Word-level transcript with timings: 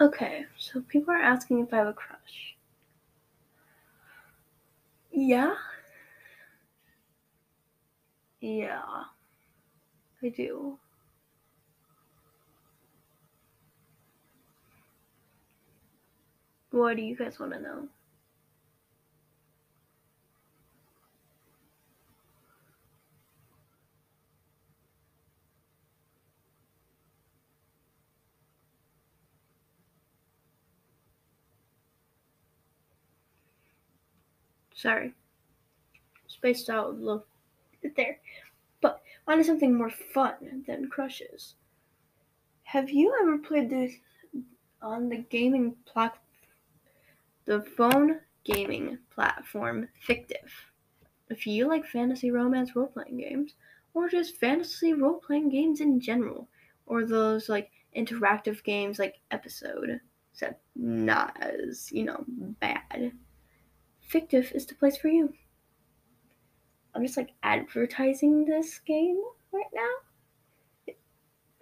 Okay, 0.00 0.46
so 0.56 0.80
people 0.80 1.12
are 1.12 1.20
asking 1.20 1.60
if 1.60 1.74
I 1.74 1.76
have 1.76 1.86
a 1.88 1.92
crush. 1.92 2.56
Yeah. 5.12 5.54
Yeah. 8.40 9.04
I 10.22 10.28
do. 10.28 10.78
What 16.70 16.96
do 16.96 17.02
you 17.02 17.16
guys 17.16 17.38
want 17.38 17.52
to 17.52 17.60
know? 17.60 17.88
Sorry. 34.80 35.12
Spaced 36.26 36.70
out 36.70 36.86
a 36.86 36.90
little 36.90 37.26
bit 37.82 37.94
there. 37.96 38.18
But 38.80 39.02
on 39.28 39.36
to 39.36 39.44
something 39.44 39.74
more 39.74 39.90
fun 39.90 40.64
than 40.66 40.88
crushes. 40.88 41.54
Have 42.62 42.88
you 42.88 43.14
ever 43.20 43.36
played 43.36 43.68
this 43.68 43.92
on 44.80 45.10
the 45.10 45.18
gaming 45.18 45.76
plat 45.84 46.16
the 47.44 47.60
phone 47.60 48.20
gaming 48.44 48.96
platform 49.10 49.88
Fictif? 50.08 50.50
If 51.28 51.46
you 51.46 51.68
like 51.68 51.84
fantasy 51.84 52.30
romance 52.30 52.74
role 52.74 52.86
playing 52.86 53.18
games, 53.18 53.54
or 53.92 54.08
just 54.08 54.38
fantasy 54.38 54.94
role 54.94 55.18
playing 55.18 55.50
games 55.50 55.82
in 55.82 56.00
general, 56.00 56.48
or 56.86 57.04
those 57.04 57.50
like 57.50 57.70
interactive 57.94 58.64
games 58.64 58.98
like 58.98 59.20
Episode, 59.30 60.00
except 60.32 60.62
not 60.74 61.36
as, 61.38 61.92
you 61.92 62.04
know, 62.04 62.24
bad. 62.28 63.12
Fictif 64.10 64.52
is 64.52 64.66
the 64.66 64.74
place 64.74 64.96
for 64.96 65.08
you. 65.08 65.32
I'm 66.94 67.04
just 67.04 67.16
like 67.16 67.30
advertising 67.42 68.44
this 68.44 68.80
game 68.80 69.20
right 69.52 69.70
now. 69.72 70.94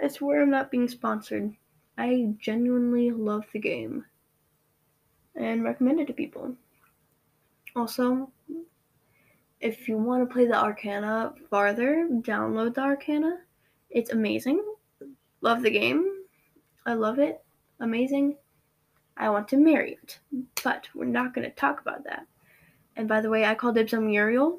That's 0.00 0.20
where 0.20 0.42
I'm 0.42 0.50
not 0.50 0.70
being 0.70 0.88
sponsored. 0.88 1.54
I 1.98 2.32
genuinely 2.38 3.10
love 3.10 3.44
the 3.52 3.58
game 3.58 4.04
and 5.34 5.64
recommend 5.64 6.00
it 6.00 6.06
to 6.06 6.12
people. 6.12 6.54
Also, 7.76 8.30
if 9.60 9.88
you 9.88 9.98
want 9.98 10.26
to 10.26 10.32
play 10.32 10.46
the 10.46 10.54
Arcana 10.56 11.34
farther, 11.50 12.08
download 12.10 12.74
the 12.74 12.80
Arcana. 12.80 13.38
It's 13.90 14.12
amazing. 14.12 14.64
Love 15.40 15.62
the 15.62 15.70
game. 15.70 16.24
I 16.86 16.94
love 16.94 17.18
it. 17.18 17.42
Amazing. 17.80 18.36
I 19.16 19.28
want 19.28 19.48
to 19.48 19.56
marry 19.56 19.98
it. 20.02 20.18
But 20.62 20.88
we're 20.94 21.04
not 21.04 21.34
going 21.34 21.48
to 21.48 21.54
talk 21.54 21.80
about 21.80 22.04
that. 22.04 22.26
And 22.98 23.08
by 23.08 23.20
the 23.20 23.30
way, 23.30 23.44
I 23.44 23.54
call 23.54 23.72
dibs 23.72 23.94
on 23.94 24.06
Muriel. 24.06 24.58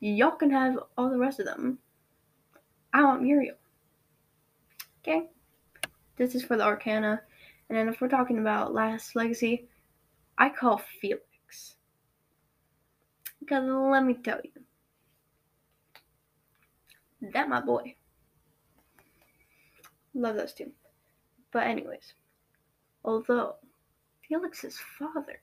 Y'all 0.00 0.32
can 0.32 0.50
have 0.50 0.78
all 0.98 1.08
the 1.08 1.16
rest 1.16 1.40
of 1.40 1.46
them. 1.46 1.78
I 2.92 3.02
want 3.02 3.22
Muriel. 3.22 3.56
Okay? 5.00 5.30
This 6.16 6.34
is 6.34 6.44
for 6.44 6.58
the 6.58 6.64
Arcana. 6.64 7.22
And 7.68 7.78
then 7.78 7.88
if 7.88 8.02
we're 8.02 8.08
talking 8.08 8.38
about 8.38 8.74
Last 8.74 9.16
Legacy, 9.16 9.66
I 10.36 10.50
call 10.50 10.82
Felix. 11.00 11.76
Because 13.40 13.64
let 13.64 14.04
me 14.04 14.14
tell 14.14 14.40
you, 14.44 14.50
that 17.32 17.48
my 17.48 17.60
boy. 17.60 17.94
Love 20.14 20.36
those 20.36 20.52
two. 20.52 20.70
But 21.50 21.66
anyways, 21.66 22.12
although 23.04 23.54
Felix's 24.28 24.78
father 24.98 25.40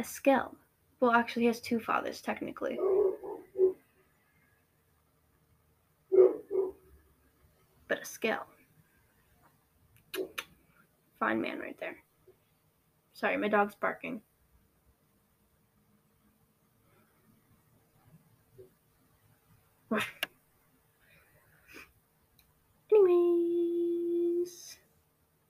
Eskel. 0.00 0.54
Well, 0.98 1.12
actually, 1.12 1.42
he 1.42 1.46
has 1.48 1.60
two 1.60 1.80
fathers, 1.80 2.20
technically. 2.20 2.78
But 7.88 7.98
a 7.98 8.02
Eskel. 8.02 8.40
Fine 11.18 11.40
man 11.40 11.58
right 11.58 11.76
there. 11.80 11.96
Sorry, 13.12 13.36
my 13.36 13.48
dog's 13.48 13.74
barking. 13.74 14.22
Anyways, 22.92 24.76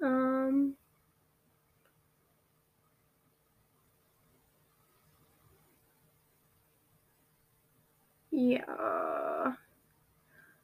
um, 0.02 0.74
yeah, 8.40 9.52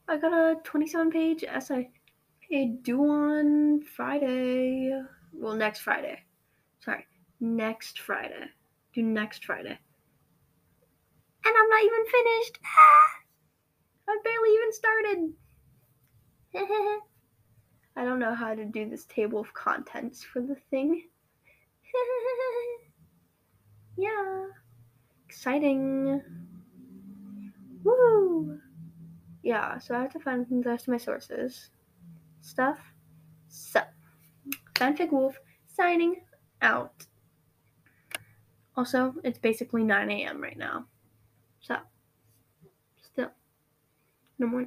I 0.08 0.16
got 0.16 0.32
a 0.32 0.56
27 0.64 1.10
page 1.10 1.44
essay 1.44 1.90
due 2.82 3.04
on 3.04 3.82
Friday. 3.82 4.98
Well, 5.34 5.54
next 5.54 5.80
Friday. 5.80 6.22
Sorry, 6.80 7.06
next 7.38 8.00
Friday. 8.00 8.46
Do 8.94 9.02
next 9.02 9.44
Friday. 9.44 9.78
And 11.44 11.54
I'm 11.54 11.68
not 11.68 11.84
even 11.84 12.06
finished. 12.06 12.58
I 14.08 14.18
barely 14.24 14.54
even 14.54 14.72
started. 14.72 15.34
I 17.96 18.04
don't 18.04 18.18
know 18.18 18.34
how 18.34 18.54
to 18.54 18.64
do 18.64 18.88
this 18.88 19.04
table 19.04 19.40
of 19.40 19.52
contents 19.52 20.24
for 20.24 20.40
the 20.40 20.56
thing. 20.70 21.08
yeah. 23.98 24.46
Exciting. 25.28 26.22
Woo! 27.86 28.58
Yeah, 29.44 29.78
so 29.78 29.94
I 29.94 30.00
have 30.00 30.12
to 30.14 30.18
find 30.18 30.44
the 30.48 30.68
rest 30.68 30.88
of 30.88 30.92
my 30.92 30.98
sources. 30.98 31.70
Stuff. 32.40 32.80
So, 33.48 33.80
Fanfic 34.74 35.12
Wolf 35.12 35.38
signing 35.72 36.16
out. 36.62 37.06
Also, 38.76 39.14
it's 39.22 39.38
basically 39.38 39.84
9 39.84 40.10
a.m. 40.10 40.42
right 40.42 40.58
now. 40.58 40.86
So, 41.60 41.76
still, 43.00 43.30
no 44.38 44.48
more. 44.48 44.66